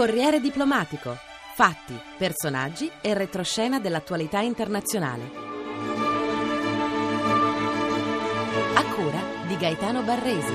[0.00, 1.14] Corriere diplomatico.
[1.54, 5.30] Fatti, personaggi e retroscena dell'attualità internazionale.
[8.76, 10.54] A cura di Gaetano Barresi.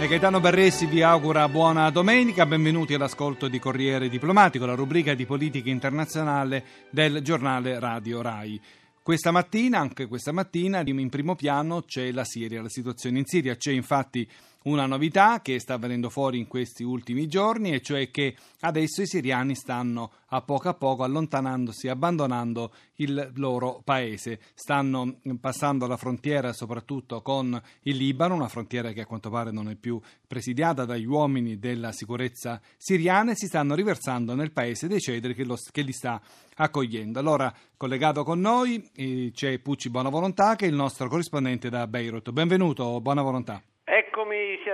[0.00, 5.24] E Gaetano Barresi vi augura buona domenica, benvenuti all'ascolto di Corriere Diplomatico, la rubrica di
[5.24, 8.60] politica internazionale del giornale Radio Rai.
[9.04, 13.54] Questa mattina, anche questa mattina, in primo piano c'è la Siria, la situazione in Siria.
[13.54, 14.28] C'è infatti
[14.66, 19.06] una novità che sta venendo fuori in questi ultimi giorni, e cioè che adesso i
[19.06, 24.40] siriani stanno a poco a poco allontanandosi, abbandonando il loro paese.
[24.54, 29.68] Stanno passando la frontiera soprattutto con il Libano, una frontiera che a quanto pare non
[29.68, 35.00] è più presidiata dagli uomini della sicurezza siriana e si stanno riversando nel paese dei
[35.00, 36.20] cedri che, lo, che li sta
[36.56, 37.20] accogliendo.
[37.20, 42.32] Allora, collegato con noi eh, c'è Pucci Buonavolontà che è il nostro corrispondente da Beirut.
[42.32, 43.62] Benvenuto, buona volontà.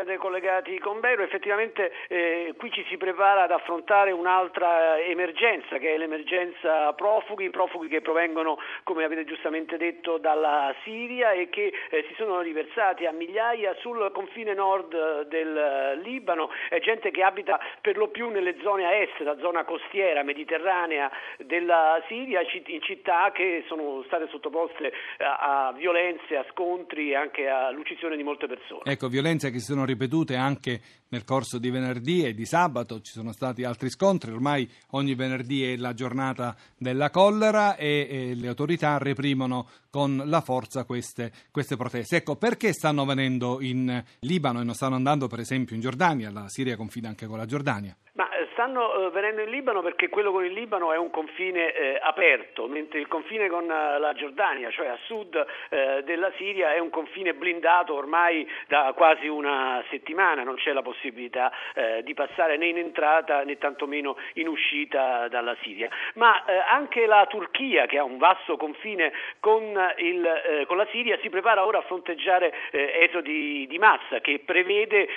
[0.05, 1.23] Siete collegati con Beiro.
[1.23, 7.87] Effettivamente eh, qui ci si prepara ad affrontare un'altra emergenza, che è l'emergenza profughi, profughi
[7.87, 13.13] che provengono, come avete giustamente detto, dalla Siria e che eh, si sono riversati a
[13.13, 16.51] migliaia sul confine nord del Libano.
[16.69, 21.09] È gente che abita per lo più nelle zone a est, la zona costiera mediterranea
[21.39, 27.47] della Siria, in città che sono state sottoposte a, a violenze, a scontri e anche
[27.47, 28.83] all'uccisione di molte persone.
[28.83, 33.13] Ecco, violenze che si sono ripetute anche nel corso di venerdì e di sabato, ci
[33.13, 38.49] sono stati altri scontri, ormai ogni venerdì è la giornata della collera e, e le
[38.49, 42.17] autorità reprimono con la forza queste, queste, proteste.
[42.17, 46.31] Ecco, perché stanno venendo in Libano e non stanno andando per esempio in Giordania?
[46.31, 47.95] La Siria confina anche con la Giordania.
[48.15, 51.99] Ma stanno eh, venendo in Libano perché quello con il Libano è un confine eh,
[52.01, 56.79] aperto, mentre il confine con uh, la Giordania, cioè a sud eh, della Siria, è
[56.79, 62.57] un confine blindato ormai da quasi una settimana, non c'è la possibilità eh, di passare
[62.57, 65.89] né in entrata né tantomeno in uscita dalla Siria.
[66.15, 69.63] Ma eh, anche la Turchia, che ha un vasto confine con,
[69.97, 75.09] il, con la Siria, si prepara ora a fronteggiare esodi di massa che prevede,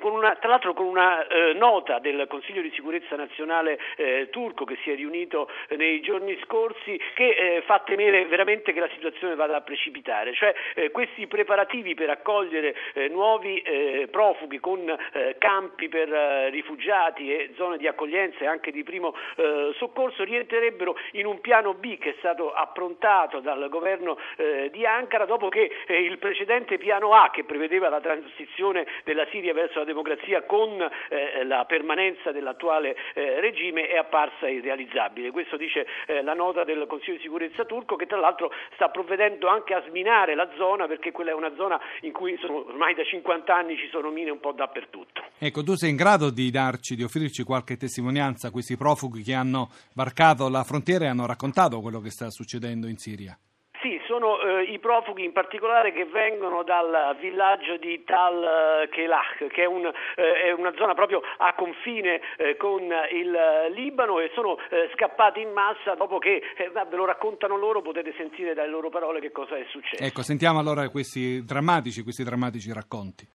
[0.00, 4.92] una, tra l'altro con una nota del Consiglio di sicurezza nazionale eh, turco che si
[4.92, 9.56] è riunito eh, nei giorni scorsi che eh, fa temere veramente che la situazione vada
[9.56, 14.96] a precipitare, cioè eh, questi preparativi per accogliere eh, nuovi eh, profughi con
[15.38, 16.08] campi per
[16.50, 19.14] rifugiati e zone di accoglienza e anche di primo
[19.76, 24.18] soccorso rientrerebbero in un piano B che è stato approntato dal governo
[24.70, 29.78] di Ankara dopo che il precedente piano A che prevedeva la transizione della Siria verso
[29.78, 30.76] la democrazia con
[31.44, 35.30] la permanenza dell'attuale dell'attuale eh, regime è apparsa irrealizzabile.
[35.30, 39.48] Questo dice eh, la nota del Consiglio di sicurezza turco che tra l'altro sta provvedendo
[39.48, 43.04] anche a sminare la zona perché quella è una zona in cui sono, ormai da
[43.04, 45.24] 50 anni ci sono mine un po' dappertutto.
[45.38, 49.34] Ecco, tu sei in grado di darci, di offrirci qualche testimonianza a questi profughi che
[49.34, 53.36] hanno varcato la frontiera e hanno raccontato quello che sta succedendo in Siria?
[54.08, 59.66] Sono eh, i profughi in particolare che vengono dal villaggio di Tal Kelach, che è,
[59.66, 63.36] un, eh, è una zona proprio a confine eh, con il
[63.74, 68.14] Libano e sono eh, scappati in massa dopo che eh, ve lo raccontano loro, potete
[68.16, 70.02] sentire dalle loro parole che cosa è successo.
[70.02, 73.28] Ecco, sentiamo allora questi drammatici, questi drammatici racconti.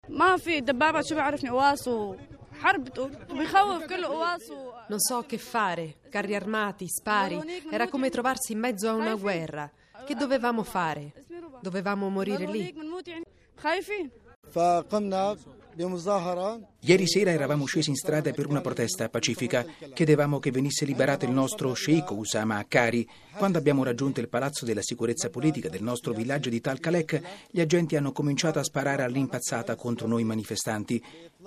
[4.88, 7.40] Non so che fare, carri armati, spari,
[7.72, 9.69] era come trovarsi in mezzo a una guerra.
[10.06, 11.14] Che dovevamo fare?
[11.62, 12.74] Dovevamo morire lì.
[16.81, 19.65] Ieri sera eravamo scesi in strada per una protesta pacifica.
[19.94, 23.09] Chiedevamo che venisse liberato il nostro sceicco Usama Akkari.
[23.37, 27.94] Quando abbiamo raggiunto il palazzo della sicurezza politica del nostro villaggio di Talkalek, gli agenti
[27.94, 31.00] hanno cominciato a sparare all'impazzata contro noi manifestanti.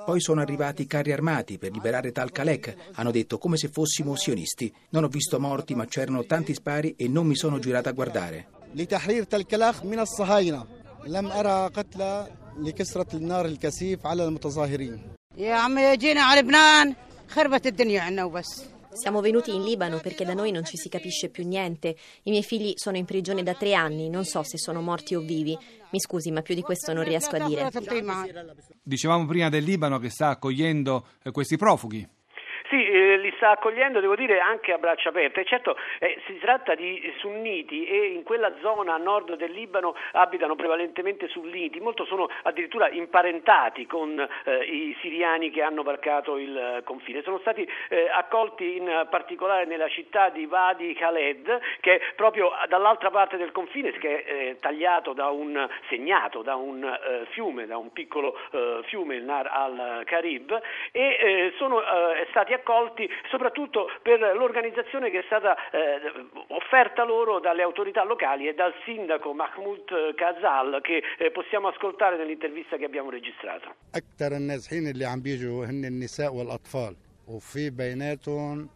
[0.05, 2.91] Poi sono arrivati carri armati per liberare Talkalek.
[2.93, 4.73] Hanno detto come se fossimo sionisti.
[4.91, 8.47] Non ho visto morti, ma c'erano tanti spari e non mi sono girata a guardare.
[8.75, 10.65] لتحرير تلكلاخ من الصهاينة
[11.07, 12.27] لم أرى قتلى
[12.57, 15.01] لكسرة النار الكثيف على المتظاهرين
[15.37, 16.95] يا عمي جينا على لبنان
[17.27, 18.63] خربت الدنيا عنا وبس
[18.93, 21.95] Siamo venuti in Libano perché da noi non ci si capisce più niente.
[22.23, 25.21] I miei figli sono in prigione da tre anni, non so se sono morti o
[25.21, 25.57] vivi.
[25.91, 27.71] Mi scusi, ma più di questo non riesco a dire.
[28.83, 32.05] Dicevamo prima del Libano che sta accogliendo eh, questi profughi.
[33.46, 35.44] Eh, sta accogliendo, devo dire, anche a braccia aperte.
[35.44, 40.56] Certo, eh, si tratta di sunniti e in quella zona a nord del Libano abitano
[40.56, 47.22] prevalentemente sunniti, molto sono addirittura imparentati con eh, i siriani che hanno varcato il confine.
[47.22, 53.10] Sono stati eh, accolti in particolare nella città di Wadi Khaled, che è proprio dall'altra
[53.10, 57.76] parte del confine, che è eh, tagliato da un segnato da un eh, fiume, da
[57.76, 60.60] un piccolo eh, fiume, il Nar al-Karib,
[60.90, 61.80] e sono
[62.30, 65.55] stati accolti soprattutto per l'organizzazione che è stata
[66.47, 71.01] offerta loro dalle autorità locali e dal sindaco Mahmoud Kazal che
[71.31, 73.75] possiamo ascoltare nell'intervista che abbiamo registrato.
[73.95, 76.95] أكثر النازحين اللي عم بيجوا هن النساء والأطفال
[77.27, 78.69] وفي بيناتهم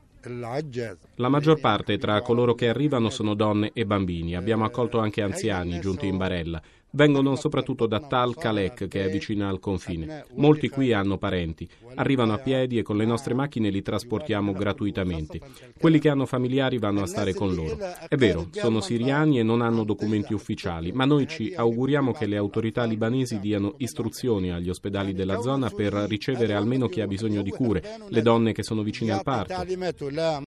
[1.20, 4.34] la maggior parte tra coloro che arrivano sono donne e bambini.
[4.34, 6.60] Abbiamo accolto anche anziani giunti in barella.
[6.92, 10.24] Vengono soprattutto da Tal Kalek, che è vicina al confine.
[10.36, 11.68] Molti qui hanno parenti.
[11.96, 15.40] Arrivano a piedi e con le nostre macchine li trasportiamo gratuitamente.
[15.78, 17.76] Quelli che hanno familiari vanno a stare con loro.
[18.08, 22.38] È vero, sono siriani e non hanno documenti ufficiali, ma noi ci auguriamo che le
[22.38, 27.50] autorità libanesi diano istruzioni agli ospedali della zona per ricevere almeno chi ha bisogno di
[27.50, 30.48] cure, le donne che sono vicine al parto.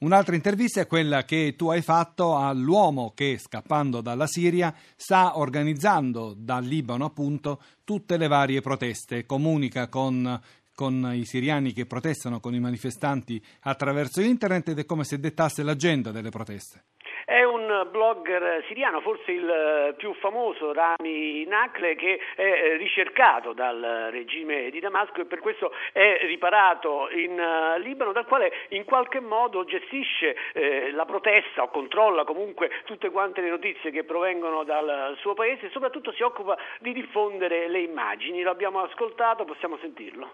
[0.00, 6.34] Un'altra intervista è quella che tu hai fatto all'uomo che, scappando dalla Siria, sta organizzando
[6.36, 9.24] dal Libano appunto tutte le varie proteste.
[9.24, 10.38] Comunica con,
[10.74, 15.62] con i siriani che protestano, con i manifestanti attraverso internet ed è come se dettasse
[15.62, 16.84] l'agenda delle proteste.
[17.28, 24.08] È un blogger siriano, forse il più famoso, Rami Nakle, che è eh, ricercato dal
[24.10, 29.20] regime di Damasco e per questo è riparato in eh, Libano, dal quale in qualche
[29.20, 35.14] modo gestisce eh, la protesta o controlla comunque tutte quante le notizie che provengono dal
[35.20, 38.40] suo paese e soprattutto si occupa di diffondere le immagini.
[38.40, 40.30] Lo abbiamo ascoltato, possiamo sentirlo.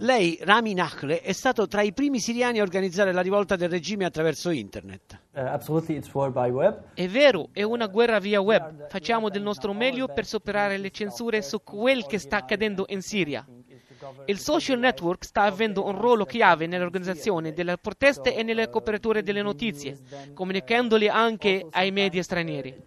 [0.00, 4.06] Lei, Rami Nakle, è stato tra i primi siriani a organizzare la rivolta del regime
[4.06, 5.20] attraverso internet internet.
[5.32, 5.58] Uh,
[6.94, 8.88] è vero, è una guerra via web.
[8.88, 13.44] Facciamo del nostro meglio per superare le censure su quel che sta accadendo in Siria.
[14.26, 19.42] Il social network sta avendo un ruolo chiave nell'organizzazione delle proteste e nelle coperture delle
[19.42, 19.98] notizie,
[20.34, 22.84] comunicandoli anche ai media stranieri.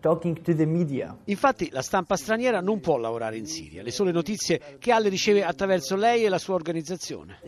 [1.26, 5.10] Infatti la stampa straniera non può lavorare in Siria, le sole notizie che ha le
[5.10, 7.40] riceve attraverso lei e la sua organizzazione.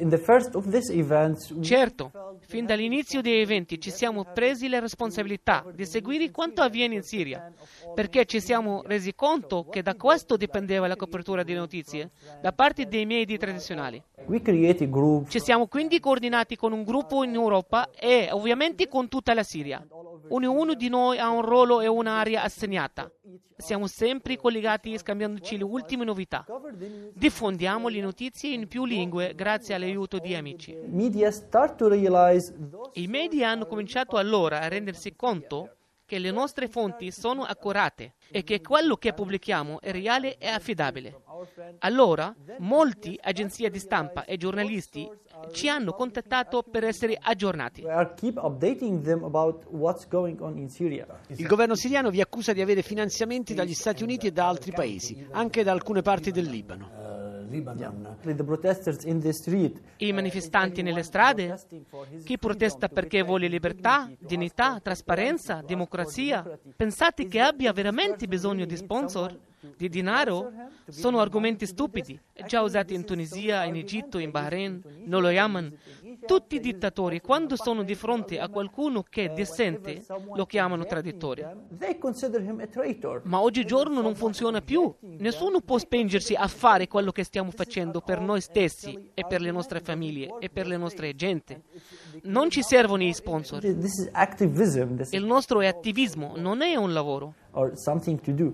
[1.62, 2.12] Certo,
[2.46, 7.54] fin dall'inizio dei eventi ci siamo presi la responsabilità di seguire quanto avviene in Siria,
[7.94, 12.86] perché ci siamo resi conto che da questo dipendeva la copertura delle notizie da parte
[12.88, 14.04] dei media tradizionali internazionali.
[15.28, 19.86] Ci siamo quindi coordinati con un gruppo in Europa e ovviamente con tutta la Siria.
[20.30, 23.10] Ognuno di noi ha un ruolo e un'area assegnata.
[23.56, 26.46] Siamo sempre collegati scambiandoci le ultime novità.
[27.14, 30.78] Diffondiamo le notizie in più lingue grazie all'aiuto di amici.
[32.94, 35.77] I media hanno cominciato allora a rendersi conto
[36.08, 41.22] che le nostre fonti sono accurate e che quello che pubblichiamo è reale e affidabile.
[41.80, 45.08] Allora, molte agenzie di stampa e giornalisti
[45.52, 47.82] ci hanno contattato per essere aggiornati.
[51.28, 55.28] Il governo siriano vi accusa di avere finanziamenti dagli Stati Uniti e da altri paesi,
[55.32, 56.97] anche da alcune parti del Libano.
[59.98, 61.60] I manifestanti nelle strade?
[62.24, 66.60] Chi protesta perché vuole libertà, dignità, trasparenza, democrazia?
[66.76, 69.38] Pensate che abbia veramente bisogno di sponsor?
[69.76, 70.52] Di denaro?
[70.90, 75.78] Sono argomenti stupidi, già usati in Tunisia, in Egitto, in Bahrain, nello Yemen.
[76.26, 80.04] Tutti i dittatori, quando sono di fronte a qualcuno che è dissente,
[80.34, 81.68] lo chiamano traditore.
[83.24, 84.94] Ma oggigiorno non funziona più.
[85.02, 89.52] Nessuno può spingersi a fare quello che stiamo facendo per noi stessi e per le
[89.52, 91.64] nostre famiglie e per le nostre gente.
[92.24, 93.64] Non ci servono i sponsor.
[93.64, 97.34] Il nostro è attivismo, non è un lavoro.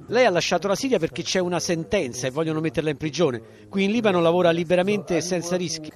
[0.08, 3.42] Lei ha lasciato la Siria perché c'è una sentenza e vogliono metterla in prigione.
[3.70, 5.92] Qui in Libano lavora liberamente e senza rischi.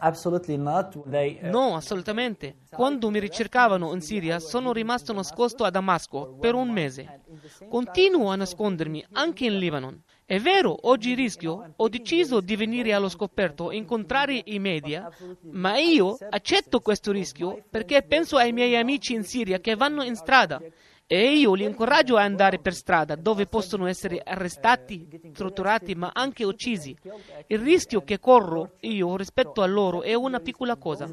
[1.42, 2.56] Uh, no, assolutamente.
[2.70, 7.22] Quando mi ricercavano in Siria sono rimasto nascosto a Damasco per un mese.
[7.70, 10.02] Continuo a nascondermi anche in Libano.
[10.26, 15.10] È vero, oggi rischio, ho deciso di venire allo scoperto e incontrare i media,
[15.52, 20.16] ma io accetto questo rischio perché penso ai miei amici in Siria che vanno in
[20.18, 20.62] strada
[21.10, 26.44] e io li incoraggio a andare per strada dove possono essere arrestati, torturati, ma anche
[26.44, 26.96] uccisi.
[27.48, 31.10] Il rischio che corro io rispetto a loro è una piccola cosa.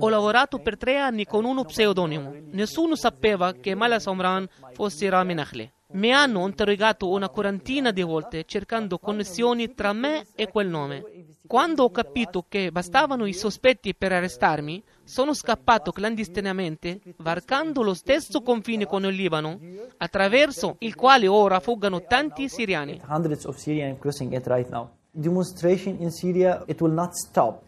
[0.00, 2.34] Ho lavorato per tre anni con uno pseudonimo.
[2.50, 5.70] Nessuno sapeva che Mala Somran fosse Rami Nakhle.
[5.92, 11.15] Mi hanno interrogato una quarantina di volte cercando connessioni tra me e quel nome.
[11.46, 18.40] Quando ho capito che bastavano i sospetti per arrestarmi, sono scappato clandestinamente, varcando lo stesso
[18.40, 19.58] confine con il Libano,
[19.98, 23.00] attraverso il quale ora fuggono tanti siriani.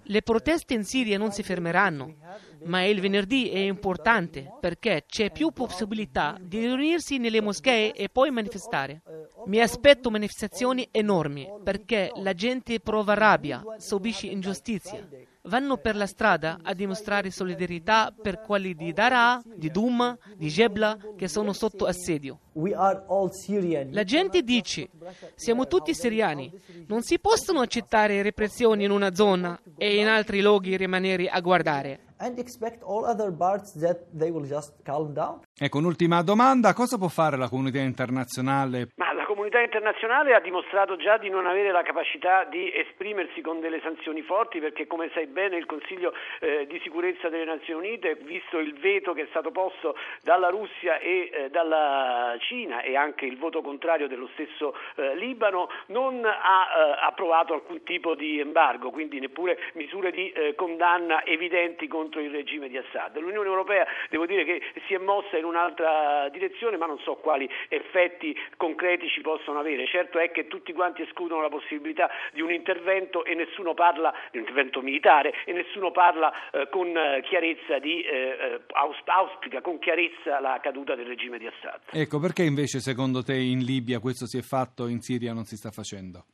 [0.02, 2.14] Le proteste in Siria non si fermeranno,
[2.64, 8.30] ma il venerdì è importante perché c'è più possibilità di riunirsi nelle moschee e poi
[8.30, 9.02] manifestare.
[9.46, 15.06] Mi aspetto manifestazioni enormi perché la gente prova rabbia, subisce ingiustizia
[15.48, 20.96] vanno per la strada a dimostrare solidarietà per quelli di Daraa, di Duma, di Jebla
[21.16, 22.38] che sono sotto assedio.
[23.90, 24.90] La gente dice,
[25.34, 26.52] siamo tutti siriani,
[26.86, 32.00] non si possono accettare repressioni in una zona e in altri luoghi rimanere a guardare.
[35.56, 38.88] Ecco, un'ultima domanda, cosa può fare la comunità internazionale?
[38.96, 43.60] Ma la comunità internazionale ha dimostrato già di non avere la capacità di esprimersi con
[43.60, 48.16] delle sanzioni forti perché come sai bene il Consiglio eh, di sicurezza delle Nazioni Unite,
[48.16, 53.24] visto il veto che è stato posto dalla Russia e eh, dalla Cina e anche
[53.24, 58.90] il voto contrario dello stesso eh, Libano, non ha eh, approvato alcun tipo di embargo,
[58.90, 63.16] quindi neppure misure di eh, condanna evidenti contro il regime di Assad.
[63.18, 67.48] L'Unione Europea devo dire che si è mossa in un'altra direzione, ma non so quali
[67.68, 69.86] effetti concreti ci possono avere.
[69.86, 74.38] Certo è che tutti quanti escludono la possibilità di un intervento e nessuno parla di
[74.38, 78.60] un intervento militare e nessuno parla eh, con eh, chiarezza di eh, eh
[79.04, 81.80] auspica con chiarezza la caduta del regime di Assad.
[81.90, 85.56] Ecco, perché invece secondo te in Libia questo si è fatto, in Siria non si
[85.56, 86.24] sta facendo?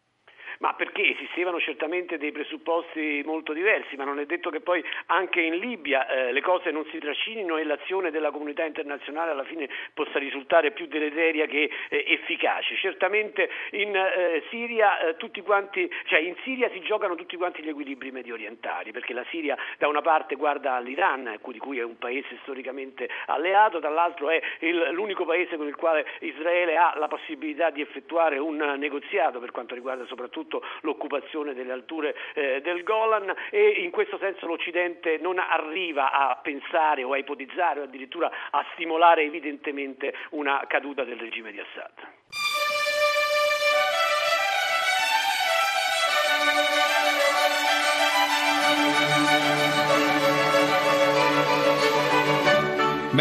[0.59, 5.41] Ma perché esistevano certamente dei presupposti molto diversi, ma non è detto che poi anche
[5.41, 9.69] in Libia eh, le cose non si trascinino e l'azione della comunità internazionale alla fine
[9.93, 12.77] possa risultare più deleteria che eh, efficace.
[12.77, 18.11] Certamente in eh, Siria eh, quanti, cioè in Siria si giocano tutti quanti gli equilibri
[18.11, 21.99] medio orientali, perché la Siria da una parte guarda all'Iran, ecco, di cui è un
[21.99, 27.71] paese storicamente alleato, dall'altro è il, l'unico paese con il quale Israele ha la possibilità
[27.71, 33.35] di effettuare un negoziato per quanto riguarda soprattutto soprattutto l'occupazione delle alture eh, del Golan
[33.51, 38.65] e in questo senso l'Occidente non arriva a pensare o a ipotizzare o addirittura a
[38.75, 41.93] stimolare evidentemente una caduta del regime di Assad.